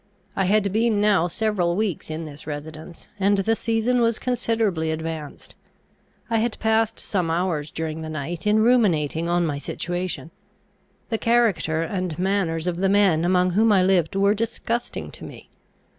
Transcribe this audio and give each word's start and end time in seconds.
I 0.35 0.45
had 0.45 0.73
been 0.73 0.99
now 0.99 1.27
several 1.27 1.75
weeks 1.75 2.09
in 2.09 2.25
this 2.25 2.47
residence, 2.47 3.07
and 3.19 3.37
the 3.37 3.55
season 3.55 4.01
was 4.01 4.17
considerably 4.17 4.89
advanced. 4.89 5.53
I 6.27 6.39
had 6.39 6.57
passed 6.57 6.97
some 6.99 7.29
hours 7.29 7.69
during 7.71 8.01
the 8.01 8.09
night 8.09 8.47
in 8.47 8.63
ruminating 8.63 9.29
on 9.29 9.45
my 9.45 9.59
situation. 9.59 10.31
The 11.09 11.19
character 11.19 11.83
and 11.83 12.17
manners 12.17 12.65
of 12.65 12.77
the 12.77 12.89
men 12.89 13.23
among 13.23 13.51
whom 13.51 13.71
I 13.71 13.83
lived 13.83 14.15
were 14.15 14.33
disgusting 14.33 15.11
to 15.11 15.23
me. 15.23 15.51